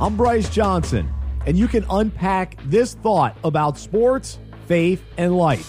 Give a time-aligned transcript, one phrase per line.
[0.00, 1.12] I'm Bryce Johnson,
[1.44, 5.66] and you can unpack this thought about sports, faith, and life.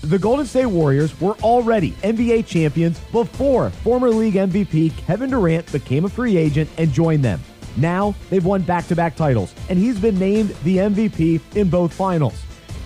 [0.00, 6.06] The Golden State Warriors were already NBA champions before former league MVP Kevin Durant became
[6.06, 7.40] a free agent and joined them.
[7.76, 11.94] Now they've won back to back titles, and he's been named the MVP in both
[11.94, 12.42] finals.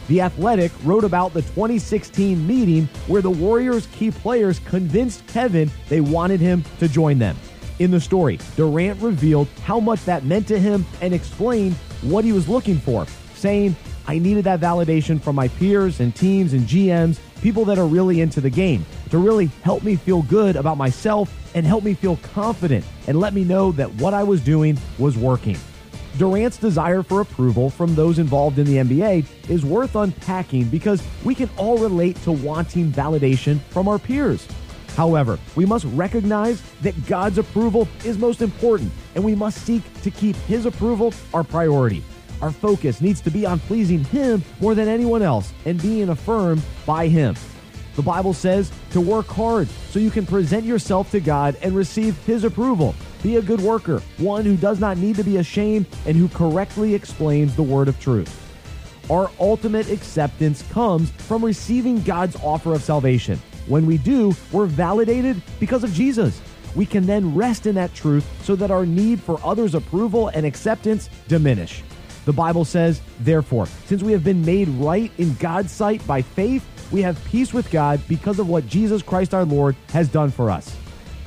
[0.09, 6.03] The Athletic wrote about the 2016 meeting where the Warriors' key players convinced Kevin they
[6.03, 7.35] wanted him to join them.
[7.79, 12.33] In the story, Durant revealed how much that meant to him and explained what he
[12.33, 13.77] was looking for, saying,
[14.09, 18.21] I needed that validation from my peers and teams and GMs, people that are really
[18.21, 22.16] into the game, to really help me feel good about myself and help me feel
[22.16, 25.57] confident and let me know that what I was doing was working.
[26.16, 31.33] Durant's desire for approval from those involved in the NBA is worth unpacking because we
[31.33, 34.49] can all relate to wanting validation from our peers.
[34.98, 40.11] However, we must recognize that God's approval is most important, and we must seek to
[40.11, 42.02] keep His approval our priority.
[42.43, 46.63] Our focus needs to be on pleasing Him more than anyone else and being affirmed
[46.85, 47.37] by Him.
[47.95, 52.19] The Bible says to work hard so you can present yourself to God and receive
[52.24, 52.93] His approval.
[53.23, 56.93] Be a good worker, one who does not need to be ashamed and who correctly
[56.96, 58.35] explains the word of truth.
[59.09, 63.41] Our ultimate acceptance comes from receiving God's offer of salvation.
[63.69, 66.41] When we do, we're validated because of Jesus.
[66.75, 70.47] We can then rest in that truth so that our need for others' approval and
[70.47, 71.83] acceptance diminish.
[72.25, 76.66] The Bible says, therefore, since we have been made right in God's sight by faith,
[76.91, 80.50] we have peace with God because of what Jesus Christ our Lord has done for
[80.50, 80.75] us.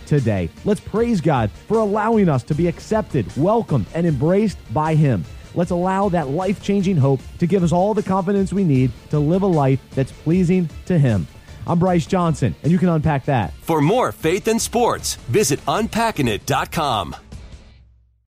[0.05, 5.23] Today, let's praise God for allowing us to be accepted, welcomed, and embraced by Him.
[5.53, 9.20] Let's allow that life changing hope to give us all the confidence we need to
[9.20, 11.28] live a life that's pleasing to Him.
[11.67, 13.54] I'm Bryce Johnson, and you can unpack that.
[13.62, 17.16] For more faith and sports, visit unpackingit.com.